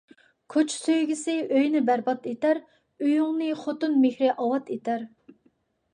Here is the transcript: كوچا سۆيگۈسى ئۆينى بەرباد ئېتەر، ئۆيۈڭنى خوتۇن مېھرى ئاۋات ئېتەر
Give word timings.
كوچا 0.53 0.79
سۆيگۈسى 0.85 1.35
ئۆينى 1.57 1.83
بەرباد 1.91 2.25
ئېتەر، 2.31 2.61
ئۆيۈڭنى 3.05 3.53
خوتۇن 3.63 3.97
مېھرى 4.07 4.35
ئاۋات 4.35 4.77
ئېتەر 4.77 5.07